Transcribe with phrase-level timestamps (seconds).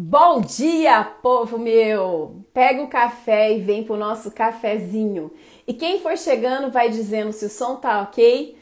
[0.00, 2.44] Bom dia, povo meu!
[2.54, 5.32] Pega o café e vem pro nosso cafezinho.
[5.66, 8.56] E quem for chegando vai dizendo se o som tá ok.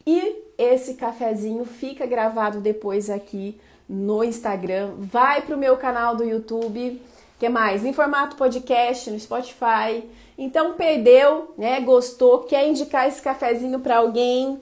[0.06, 4.94] E esse cafezinho fica gravado depois aqui no Instagram.
[4.98, 7.02] Vai para o meu canal do YouTube,
[7.38, 7.84] que mais?
[7.84, 10.04] Em formato podcast, no Spotify.
[10.38, 11.80] Então perdeu, né?
[11.80, 14.60] Gostou, quer indicar esse cafezinho para alguém?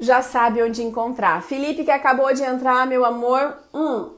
[0.00, 1.42] Já sabe onde encontrar.
[1.42, 3.56] Felipe que acabou de entrar, meu amor.
[3.72, 4.10] Hum,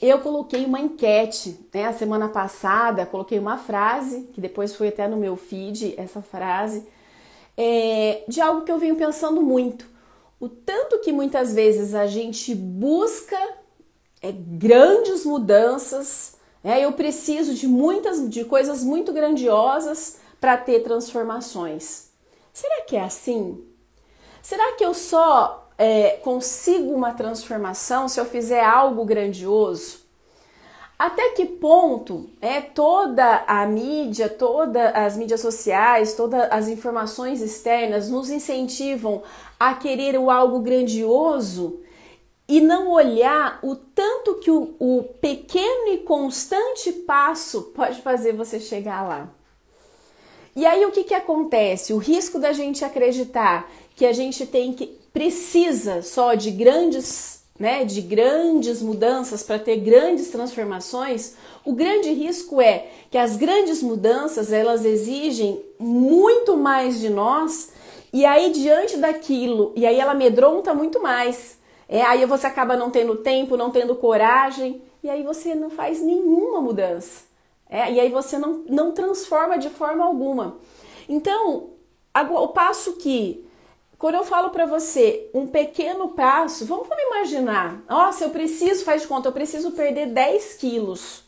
[0.00, 1.84] eu coloquei uma enquete, né?
[1.84, 6.86] A semana passada coloquei uma frase, que depois foi até no meu feed, essa frase,
[7.56, 9.86] é, de algo que eu venho pensando muito.
[10.38, 13.36] O tanto que muitas vezes a gente busca
[14.22, 22.08] é, grandes mudanças, é, eu preciso de muitas, de coisas muito grandiosas para ter transformações.
[22.54, 23.62] Será que é assim?
[24.40, 30.00] Será que eu só é, consigo uma transformação se eu fizer algo grandioso?
[30.98, 38.10] Até que ponto é toda a mídia, todas as mídias sociais, todas as informações externas
[38.10, 39.22] nos incentivam
[39.58, 41.80] a querer o algo grandioso
[42.46, 48.60] e não olhar o tanto que o, o pequeno e constante passo pode fazer você
[48.60, 49.30] chegar lá?
[50.54, 51.94] E aí o que, que acontece?
[51.94, 53.66] O risco da gente acreditar
[53.96, 59.76] que a gente tem que precisa só de grandes, né, de grandes mudanças para ter
[59.76, 61.34] grandes transformações,
[61.64, 67.72] o grande risco é que as grandes mudanças elas exigem muito mais de nós
[68.12, 71.58] e aí diante daquilo e aí ela amedronta muito mais.
[71.88, 76.00] É, aí você acaba não tendo tempo, não tendo coragem e aí você não faz
[76.00, 77.24] nenhuma mudança.
[77.68, 80.56] É, e aí você não, não transforma de forma alguma.
[81.08, 81.70] Então,
[82.14, 83.44] o passo que
[84.00, 89.02] quando eu falo para você um pequeno passo, vamos, vamos imaginar, nossa, eu preciso, faz
[89.02, 91.22] de conta, eu preciso perder 10 quilos.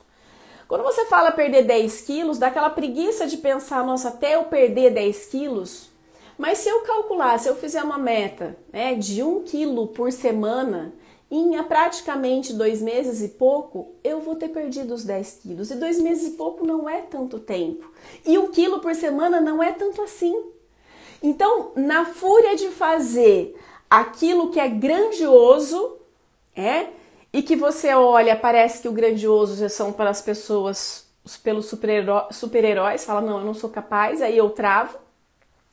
[0.66, 4.90] Quando você fala perder 10 quilos, dá aquela preguiça de pensar, nossa, até eu perder
[4.90, 5.90] 10 quilos.
[6.38, 10.94] Mas se eu calcular, se eu fizer uma meta né, de 1 quilo por semana,
[11.30, 15.70] em praticamente dois meses e pouco, eu vou ter perdido os 10 quilos.
[15.70, 17.92] E dois meses e pouco não é tanto tempo.
[18.24, 20.61] E um quilo por semana não é tanto assim.
[21.22, 23.56] Então, na fúria de fazer
[23.88, 25.98] aquilo que é grandioso,
[26.56, 26.86] é,
[27.32, 31.06] e que você olha, parece que o grandioso são para as pessoas,
[31.42, 34.98] pelos super-heróis, fala, não, eu não sou capaz, aí eu travo.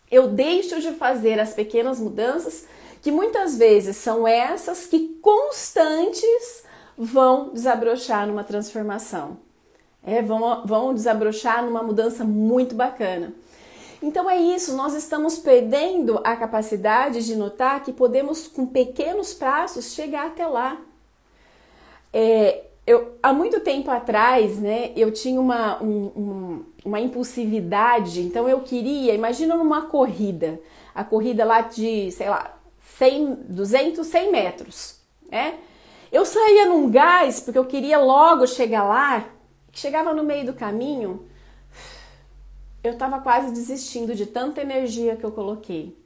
[0.09, 2.65] Eu deixo de fazer as pequenas mudanças,
[3.01, 6.63] que muitas vezes são essas que constantes
[6.97, 9.38] vão desabrochar numa transformação.
[10.01, 13.33] É, vão, vão desabrochar numa mudança muito bacana.
[14.01, 19.93] Então é isso, nós estamos perdendo a capacidade de notar que podemos, com pequenos passos,
[19.93, 20.79] chegar até lá.
[22.13, 28.47] É, eu, há muito tempo atrás, né, eu tinha uma, um, um, uma impulsividade, então
[28.47, 30.59] eu queria, imagina numa corrida,
[30.95, 34.99] a corrida lá de, sei lá, 100, 200, 100 metros,
[35.29, 35.55] né?
[36.11, 39.29] Eu saía num gás porque eu queria logo chegar lá
[39.71, 41.25] chegava no meio do caminho,
[42.83, 45.97] eu estava quase desistindo de tanta energia que eu coloquei.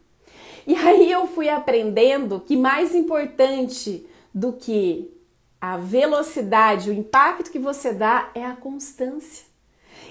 [0.65, 5.11] E aí eu fui aprendendo que mais importante do que
[5.59, 9.45] a velocidade, o impacto que você dá é a constância.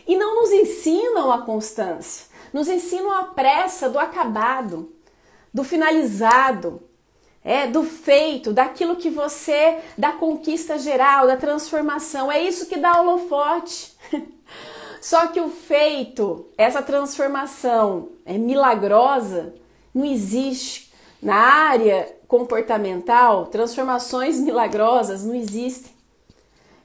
[0.07, 4.93] E não nos ensinam a constância, nos ensinam a pressa do acabado,
[5.53, 6.83] do finalizado,
[7.45, 12.31] é, do feito, daquilo que você, da conquista geral, da transformação.
[12.31, 13.93] É isso que dá holofote.
[15.03, 19.53] Só que o feito, essa transformação é milagrosa,
[19.93, 20.93] não existe.
[21.21, 25.91] Na área comportamental, transformações milagrosas não existem.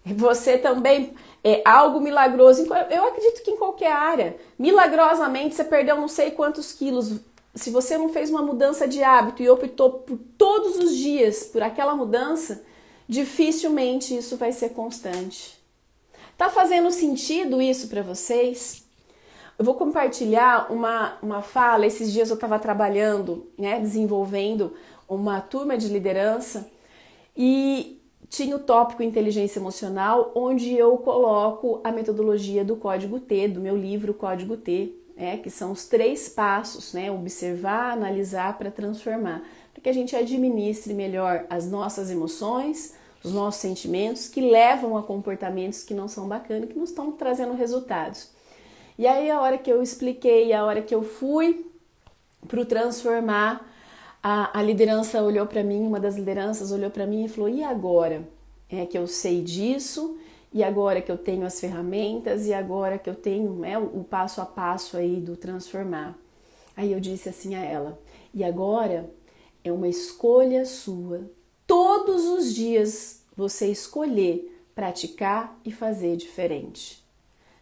[0.03, 2.65] Você também é algo milagroso.
[2.89, 7.19] Eu acredito que em qualquer área, milagrosamente você perdeu não sei quantos quilos.
[7.53, 11.61] Se você não fez uma mudança de hábito e optou por todos os dias por
[11.61, 12.63] aquela mudança,
[13.07, 15.56] dificilmente isso vai ser constante.
[16.37, 18.85] Tá fazendo sentido isso para vocês?
[19.57, 21.87] Eu vou compartilhar uma, uma fala.
[21.87, 24.73] Esses dias eu estava trabalhando, né, desenvolvendo
[25.09, 26.69] uma turma de liderança
[27.35, 27.99] e
[28.29, 33.75] tinha o tópico inteligência emocional, onde eu coloco a metodologia do código T, do meu
[33.75, 39.41] livro Código T, né, que são os três passos, né, observar, analisar para transformar,
[39.73, 42.93] para que a gente administre melhor as nossas emoções,
[43.23, 47.53] os nossos sentimentos que levam a comportamentos que não são bacanas, que não estão trazendo
[47.53, 48.29] resultados.
[48.97, 51.65] E aí a hora que eu expliquei, a hora que eu fui
[52.47, 53.67] para o transformar,
[54.23, 57.63] a, a liderança olhou para mim, uma das lideranças olhou para mim e falou: "E
[57.63, 58.27] agora?
[58.69, 60.17] É que eu sei disso,
[60.51, 64.41] e agora que eu tenho as ferramentas e agora que eu tenho né, o passo
[64.41, 66.17] a passo aí do transformar".
[66.75, 67.99] Aí eu disse assim a ela:
[68.33, 69.09] "E agora
[69.63, 71.21] é uma escolha sua
[71.67, 77.03] todos os dias você escolher praticar e fazer diferente.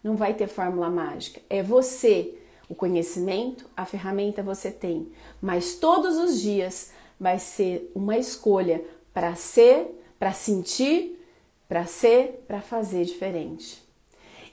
[0.04, 1.42] Não vai ter fórmula mágica.
[1.50, 2.36] É você.
[2.68, 9.36] O conhecimento, a ferramenta você tem, mas todos os dias vai ser uma escolha para
[9.36, 11.24] ser, para sentir,
[11.70, 13.85] para ser, para fazer diferente.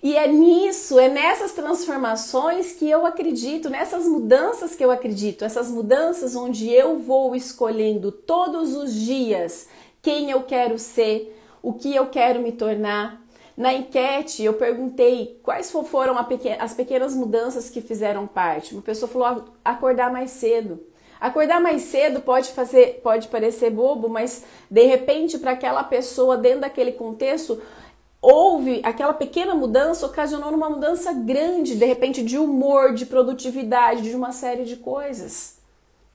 [0.02, 5.70] E é nisso, é nessas transformações que eu acredito, nessas mudanças que eu acredito, essas
[5.70, 9.68] mudanças onde eu vou escolhendo todos os dias
[10.02, 13.22] quem eu quero ser, o que eu quero me tornar.
[13.56, 16.16] Na enquete eu perguntei quais foram
[16.58, 18.74] as pequenas mudanças que fizeram parte.
[18.74, 20.84] Uma pessoa falou acordar mais cedo.
[21.20, 26.62] Acordar mais cedo pode fazer, pode parecer bobo, mas de repente para aquela pessoa dentro
[26.62, 27.62] daquele contexto
[28.22, 34.14] houve aquela pequena mudança ocasionou uma mudança grande, de repente, de humor, de produtividade, de
[34.14, 35.58] uma série de coisas.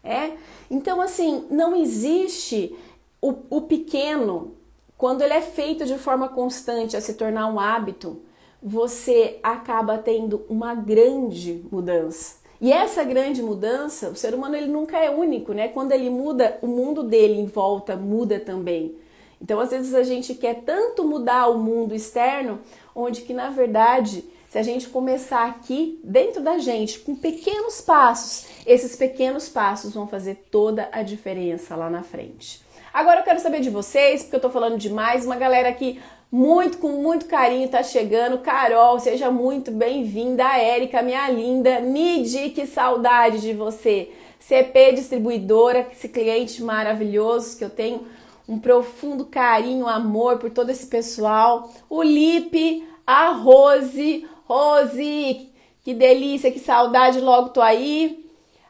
[0.01, 0.31] É?
[0.71, 2.73] Então, assim, não existe
[3.21, 4.55] o, o pequeno,
[4.97, 8.21] quando ele é feito de forma constante a se tornar um hábito,
[8.63, 12.37] você acaba tendo uma grande mudança.
[12.59, 15.67] E essa grande mudança, o ser humano ele nunca é único, né?
[15.67, 18.95] Quando ele muda, o mundo dele em volta muda também.
[19.41, 22.59] Então, às vezes a gente quer tanto mudar o mundo externo,
[22.95, 28.47] onde que na verdade, se a gente começar aqui dentro da gente, com pequenos passos,
[28.65, 32.61] esses pequenos passos vão fazer toda a diferença lá na frente.
[32.93, 35.99] Agora eu quero saber de vocês, porque eu tô falando demais, uma galera aqui
[36.31, 38.39] muito com muito carinho tá chegando.
[38.39, 40.43] Carol, seja muito bem-vinda.
[40.57, 41.79] Érica, minha linda.
[41.79, 44.11] Nidi, que saudade de você.
[44.39, 48.05] CP Distribuidora, esse cliente maravilhoso que eu tenho
[48.47, 51.69] um profundo carinho, amor por todo esse pessoal.
[51.89, 55.49] O Lipe, a Rose, Rose,
[55.83, 58.25] que delícia, que saudade, logo tô aí.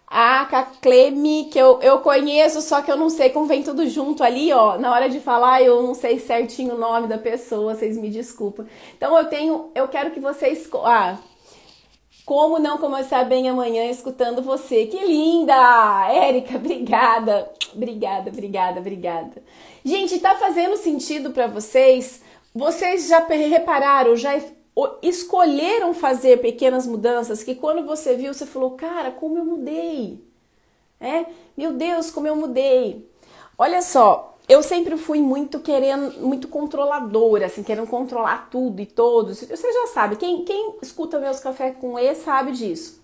[0.09, 4.23] A Cacleme, que eu, eu conheço, só que eu não sei como vem tudo junto
[4.23, 4.77] ali, ó.
[4.77, 8.65] Na hora de falar, eu não sei certinho o nome da pessoa, vocês me desculpem.
[8.95, 10.69] Então eu tenho, eu quero que vocês.
[10.85, 11.17] Ah,
[12.27, 14.85] como não começar bem amanhã escutando você?
[14.85, 16.11] Que linda!
[16.11, 17.49] Érica, obrigada.
[17.73, 19.41] Obrigada, obrigada, obrigada.
[19.85, 22.21] Gente, tá fazendo sentido para vocês?
[22.53, 24.41] Vocês já repararam, já
[25.01, 30.21] escolheram fazer pequenas mudanças que quando você viu, você falou: "Cara, como eu mudei".
[30.99, 31.27] É?
[31.55, 33.09] Meu Deus, como eu mudei.
[33.57, 39.41] Olha só, eu sempre fui muito querendo, muito controladora, assim, querendo controlar tudo e todos.
[39.41, 43.03] Você já sabe, quem, quem escuta meus cafés com E sabe disso.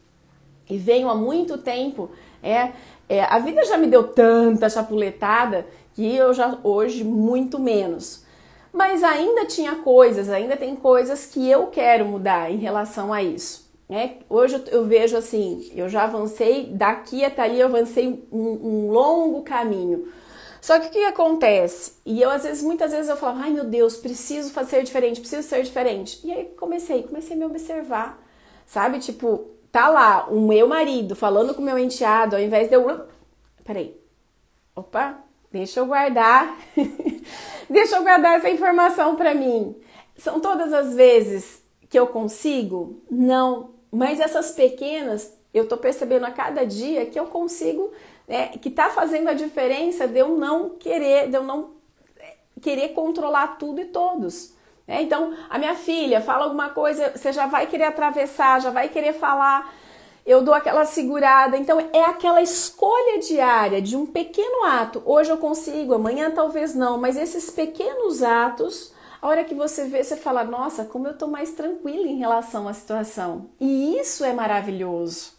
[0.69, 2.09] E venho há muito tempo,
[2.41, 2.71] é,
[3.09, 8.23] é, a vida já me deu tanta chapuletada que eu já hoje muito menos.
[8.71, 13.69] Mas ainda tinha coisas, ainda tem coisas que eu quero mudar em relação a isso.
[13.89, 14.15] Né?
[14.29, 19.41] Hoje eu vejo assim, eu já avancei, daqui até ali eu avancei um, um longo
[19.41, 20.07] caminho
[20.63, 21.97] Só que o que acontece?
[22.05, 25.45] E eu, às vezes, muitas vezes eu falava, ai meu Deus, preciso fazer diferente, preciso
[25.45, 26.25] ser diferente.
[26.25, 28.25] E aí comecei, comecei a me observar,
[28.65, 28.99] sabe?
[28.99, 33.07] Tipo, tá lá o meu marido falando com o meu enteado, ao invés de eu.
[33.65, 33.99] Peraí.
[34.73, 35.19] Opa,
[35.51, 36.57] deixa eu guardar.
[37.69, 39.75] deixa eu guardar essa informação para mim.
[40.15, 43.03] São todas as vezes que eu consigo?
[43.11, 43.71] Não.
[43.91, 47.91] Mas essas pequenas, eu tô percebendo a cada dia que eu consigo
[48.27, 51.71] é, que está fazendo a diferença de eu não querer, de eu não
[52.19, 54.53] é, querer controlar tudo e todos.
[54.87, 58.89] É, então, a minha filha fala alguma coisa, você já vai querer atravessar, já vai
[58.89, 59.73] querer falar,
[60.25, 61.57] eu dou aquela segurada.
[61.57, 65.01] Então, é aquela escolha diária de um pequeno ato.
[65.05, 70.03] Hoje eu consigo, amanhã talvez não, mas esses pequenos atos, a hora que você vê,
[70.03, 73.49] você fala: nossa, como eu tô mais tranquila em relação à situação.
[73.59, 75.32] E isso é maravilhoso.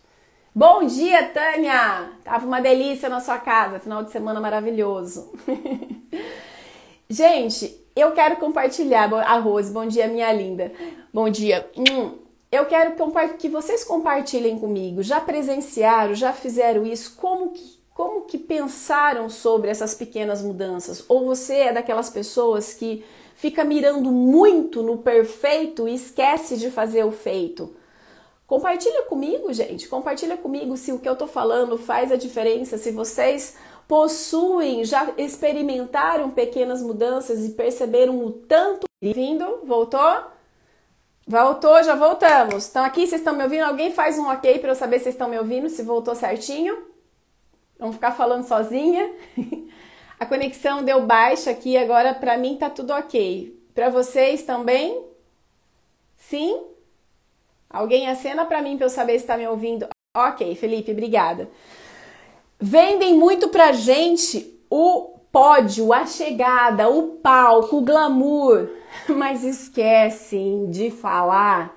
[0.56, 2.12] Bom dia, Tânia!
[2.23, 5.32] Tava uma delícia na sua casa, final de semana maravilhoso.
[7.11, 10.70] Gente, eu quero compartilhar, a Rose, bom dia, minha linda.
[11.12, 11.68] Bom dia.
[11.76, 12.18] Hum,
[12.52, 12.94] eu quero
[13.37, 15.02] que vocês compartilhem comigo.
[15.02, 17.16] Já presenciaram, já fizeram isso?
[17.16, 21.04] Como que, como que pensaram sobre essas pequenas mudanças?
[21.08, 27.02] Ou você é daquelas pessoas que fica mirando muito no perfeito e esquece de fazer
[27.02, 27.75] o feito?
[28.54, 29.88] Compartilha comigo, gente.
[29.88, 33.56] Compartilha comigo se o que eu tô falando faz a diferença, se vocês
[33.88, 38.87] possuem, já experimentaram pequenas mudanças e perceberam o tanto.
[39.02, 39.62] Vindo?
[39.64, 40.23] Voltou?
[41.26, 42.66] Voltou, já voltamos.
[42.66, 43.64] Estão aqui, vocês estão me ouvindo?
[43.64, 46.78] Alguém faz um ok para eu saber se vocês estão me ouvindo, se voltou certinho?
[47.76, 49.12] Vamos ficar falando sozinha.
[50.16, 53.61] A conexão deu baixa aqui, agora para mim tá tudo ok.
[53.75, 55.04] Para vocês também?
[56.16, 56.74] Sim?
[57.75, 59.88] Alguém acena para mim para eu saber se está me ouvindo.
[60.16, 61.50] Ok, Felipe, obrigada.
[62.61, 68.69] Vendem muito pra gente o pódio, a chegada, o palco, o glamour,
[69.11, 71.76] mas esquecem de falar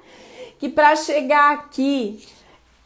[0.60, 2.24] que para chegar aqui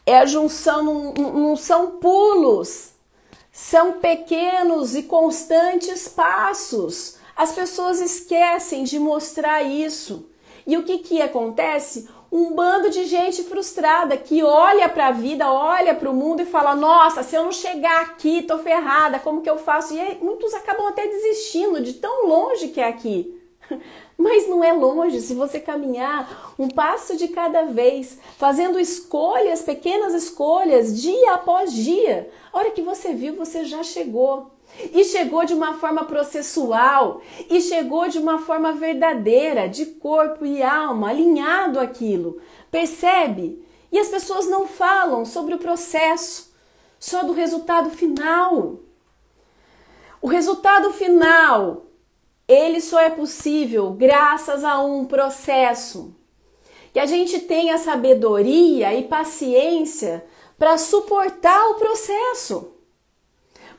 [0.06, 2.92] é a junção, não, não são pulos,
[3.52, 7.18] são pequenos e constantes passos.
[7.36, 10.30] As pessoas esquecem de mostrar isso.
[10.66, 12.08] E o que, que acontece?
[12.32, 16.46] Um bando de gente frustrada que olha para a vida, olha para o mundo e
[16.46, 20.18] fala: "Nossa, se eu não chegar aqui, tô ferrada, como que eu faço?" E aí,
[20.22, 23.38] muitos acabam até desistindo de tão longe que é aqui.
[24.16, 30.14] Mas não é longe se você caminhar um passo de cada vez, fazendo escolhas, pequenas
[30.14, 32.30] escolhas, dia após dia.
[32.52, 34.50] A hora que você viu, você já chegou.
[34.92, 40.62] E chegou de uma forma processual, e chegou de uma forma verdadeira, de corpo e
[40.62, 42.40] alma, alinhado aquilo.
[42.70, 43.62] Percebe?
[43.90, 46.52] E as pessoas não falam sobre o processo,
[46.98, 48.80] só do resultado final.
[50.20, 51.84] O resultado final,
[52.48, 56.16] ele só é possível graças a um processo.
[56.92, 60.24] Que a gente tenha sabedoria e paciência
[60.58, 62.71] para suportar o processo.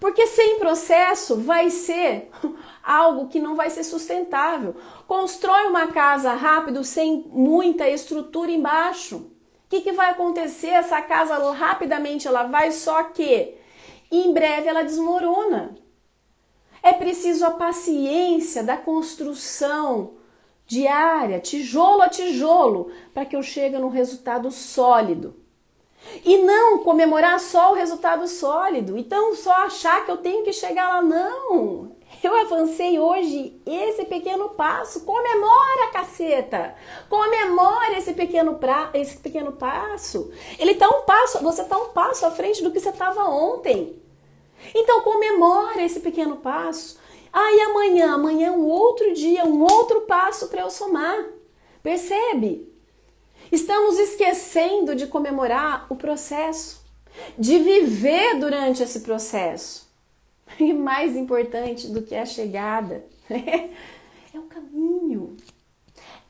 [0.04, 2.30] Porque sem processo vai ser
[2.84, 4.76] algo que não vai ser sustentável.
[5.08, 9.16] Constrói uma casa rápido sem muita estrutura embaixo.
[9.16, 9.32] O
[9.70, 10.72] que, que vai acontecer?
[10.72, 13.56] Essa casa rapidamente ela vai, só que
[14.12, 15.74] em breve ela desmorona.
[16.82, 20.16] É preciso a paciência da construção
[20.68, 25.43] diária, tijolo a tijolo, para que eu chegue no resultado sólido.
[26.24, 28.98] E não comemorar só o resultado sólido.
[28.98, 31.02] Então, só achar que eu tenho que chegar lá.
[31.02, 31.92] Não!
[32.22, 35.02] Eu avancei hoje esse pequeno passo.
[35.02, 36.76] Comemora, caceta!
[37.10, 40.32] Comemora esse pequeno, pra, esse pequeno passo.
[40.58, 44.02] Ele tá um passo, você tá um passo à frente do que você estava ontem.
[44.74, 46.98] Então comemora esse pequeno passo.
[47.32, 48.14] Ah, e amanhã?
[48.14, 51.26] Amanhã é um outro dia, um outro passo para eu somar.
[51.82, 52.73] Percebe?
[53.54, 56.84] Estamos esquecendo de comemorar o processo,
[57.38, 59.88] de viver durante esse processo.
[60.60, 65.38] E mais importante do que a chegada é o caminho.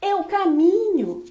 [0.01, 1.23] É o caminho.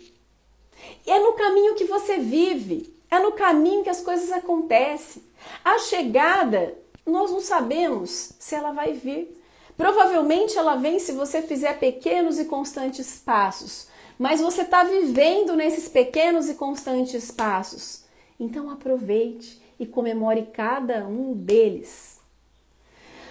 [1.06, 2.94] É no caminho que você vive.
[3.10, 5.22] É no caminho que as coisas acontecem.
[5.62, 9.38] A chegada, nós não sabemos se ela vai vir.
[9.76, 13.91] Provavelmente ela vem se você fizer pequenos e constantes passos
[14.22, 18.04] mas você está vivendo nesses pequenos e constantes passos.
[18.38, 22.20] Então aproveite e comemore cada um deles.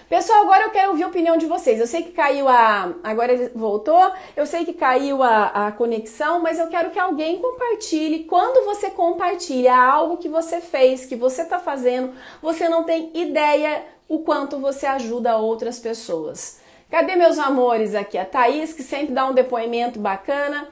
[0.10, 1.79] Pessoal, agora eu quero ouvir a opinião de vocês.
[1.79, 2.93] Eu sei que caiu a.
[3.05, 4.12] Agora voltou.
[4.36, 8.25] Eu sei que caiu a, a conexão, mas eu quero que alguém compartilhe.
[8.25, 13.86] Quando você compartilha algo que você fez, que você está fazendo, você não tem ideia
[14.10, 16.60] o quanto você ajuda outras pessoas.
[16.89, 18.17] Cadê meus amores aqui?
[18.17, 20.67] A Thaís, que sempre dá um depoimento bacana.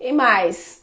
[0.00, 0.82] E mais?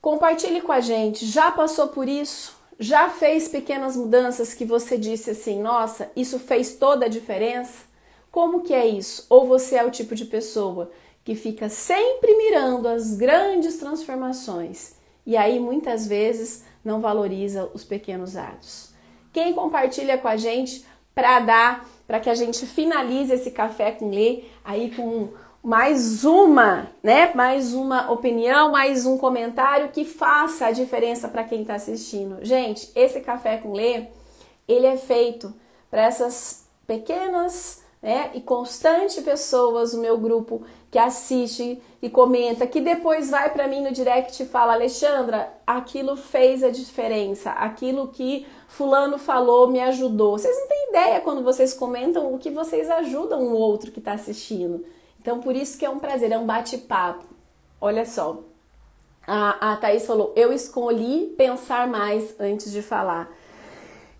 [0.00, 1.26] Compartilhe com a gente.
[1.26, 2.56] Já passou por isso?
[2.78, 7.84] Já fez pequenas mudanças que você disse assim, nossa, isso fez toda a diferença?
[8.30, 9.26] Como que é isso?
[9.28, 10.90] Ou você é o tipo de pessoa
[11.22, 14.94] que fica sempre mirando as grandes transformações
[15.26, 18.92] e aí muitas vezes não valoriza os pequenos atos.
[19.32, 24.10] Quem compartilha com a gente para dar, para que a gente finalize esse café com
[24.10, 25.30] Lê aí com
[25.64, 27.32] mais uma, né?
[27.34, 32.36] Mais uma opinião, mais um comentário que faça a diferença para quem está assistindo.
[32.42, 34.08] Gente, esse café com Lê,
[34.68, 35.54] ele é feito
[35.90, 42.82] para essas pequenas né, e constante pessoas, o meu grupo que assiste e comenta, que
[42.82, 48.46] depois vai para mim no direct e fala: Alexandra, aquilo fez a diferença, aquilo que
[48.68, 50.36] Fulano falou me ajudou.
[50.36, 54.12] Vocês não têm ideia quando vocês comentam o que vocês ajudam o outro que está
[54.12, 54.84] assistindo.
[55.24, 57.24] Então, por isso que é um prazer, é um bate-papo.
[57.80, 58.40] Olha só,
[59.26, 63.32] a, a Thaís falou: eu escolhi pensar mais antes de falar.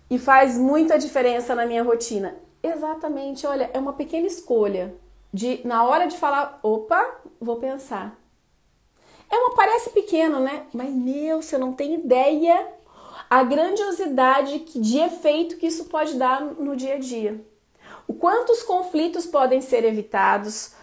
[0.09, 2.35] E faz muita diferença na minha rotina.
[2.63, 4.95] Exatamente, olha, é uma pequena escolha
[5.31, 7.05] de na hora de falar, opa,
[7.39, 8.19] vou pensar.
[9.29, 10.65] É uma parece pequeno, né?
[10.73, 12.67] Mas meu, você não tem ideia
[13.29, 17.39] a grandiosidade de efeito que isso pode dar no dia a dia.
[18.07, 20.74] O quantos conflitos podem ser evitados,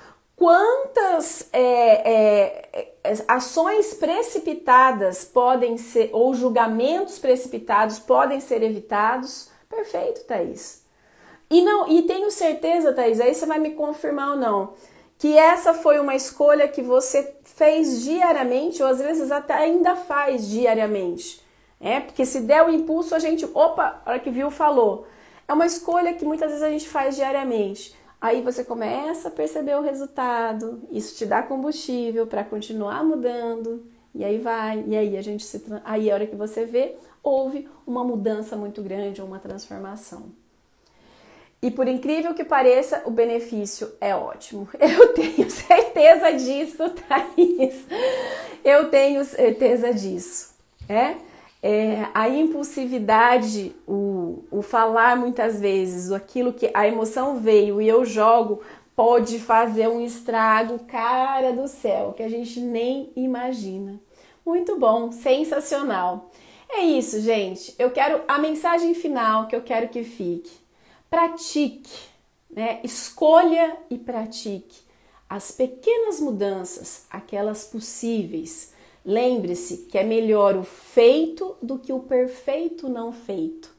[0.42, 9.50] quantas é, é, é, ações precipitadas podem ser, ou julgamentos precipitados podem ser evitados.
[9.70, 10.84] Perfeito, Thaís.
[11.48, 14.72] E não, e tenho certeza, Thaís, aí você vai me confirmar ou não,
[15.16, 20.48] que essa foi uma escolha que você fez diariamente, ou às vezes até ainda faz
[20.48, 21.40] diariamente.
[21.80, 25.06] É, porque se der o impulso, a gente, opa, a hora que viu, falou.
[25.46, 27.94] É uma escolha que muitas vezes a gente faz diariamente.
[28.22, 34.24] Aí você começa a perceber o resultado, isso te dá combustível para continuar mudando, e
[34.24, 38.04] aí vai, e aí a gente se aí a hora que você vê, houve uma
[38.04, 40.26] mudança muito grande, uma transformação.
[41.60, 44.68] E por incrível que pareça, o benefício é ótimo.
[44.78, 47.86] Eu tenho certeza disso, Thaís.
[48.64, 50.54] Eu tenho certeza disso.
[50.88, 51.16] É?
[51.62, 58.04] É a impulsividade, o, o falar muitas vezes, aquilo que a emoção veio e eu
[58.04, 58.60] jogo,
[58.96, 64.00] pode fazer um estrago, cara do céu, que a gente nem imagina.
[64.44, 66.30] Muito bom, sensacional.
[66.68, 67.74] É isso, gente.
[67.78, 70.50] Eu quero a mensagem final que eu quero que fique
[71.08, 71.92] pratique,
[72.50, 72.80] né?
[72.82, 74.80] escolha e pratique
[75.28, 78.72] as pequenas mudanças, aquelas possíveis.
[79.04, 83.74] Lembre-se que é melhor o feito do que o perfeito não feito.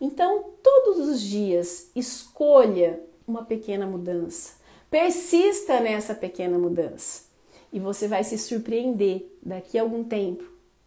[0.00, 4.54] Então, todos os dias, escolha uma pequena mudança.
[4.90, 7.24] Persista nessa pequena mudança.
[7.72, 10.44] E você vai se surpreender daqui a algum tempo,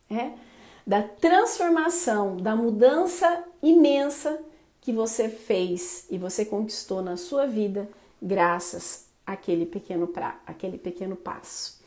[0.09, 0.37] né?
[0.85, 4.43] Da transformação, da mudança imensa
[4.81, 7.87] que você fez e você conquistou na sua vida
[8.21, 11.81] graças àquele pequeno, pra, àquele pequeno passo.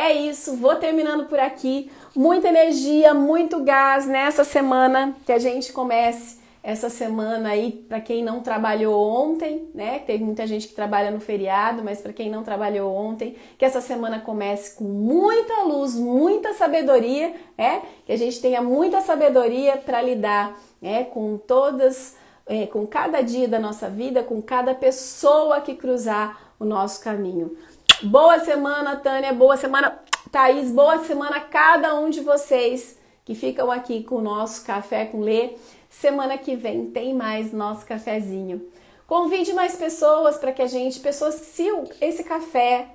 [0.00, 1.90] É isso, vou terminando por aqui.
[2.14, 8.22] Muita energia, muito gás nessa semana que a gente comece essa semana aí para quem
[8.22, 9.98] não trabalhou ontem, né?
[9.98, 13.80] Tem muita gente que trabalha no feriado, mas para quem não trabalhou ontem, que essa
[13.80, 17.80] semana comece com muita luz, muita sabedoria, é?
[18.06, 23.46] Que a gente tenha muita sabedoria para lidar, né, com todas é, com cada dia
[23.46, 27.56] da nossa vida, com cada pessoa que cruzar o nosso caminho.
[28.04, 29.98] Boa semana, Tânia, boa semana,
[30.30, 35.04] Thaís, boa semana a cada um de vocês que ficam aqui com o nosso Café
[35.04, 35.54] com Lê.
[35.90, 38.62] Semana que vem tem mais nosso cafezinho.
[39.04, 41.66] Convide mais pessoas para que a gente, pessoas se
[42.00, 42.86] esse café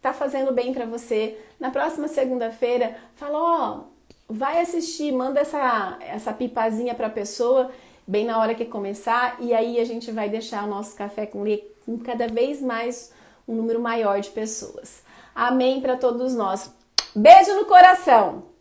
[0.00, 3.80] tá fazendo bem para você, na próxima segunda-feira, fala, ó,
[4.28, 7.72] vai assistir, manda essa essa pipazinha para a pessoa
[8.06, 11.42] bem na hora que começar, e aí a gente vai deixar o nosso café com
[11.42, 13.12] leite com cada vez mais
[13.46, 15.02] um número maior de pessoas.
[15.34, 16.72] Amém para todos nós.
[17.14, 18.53] Beijo no coração!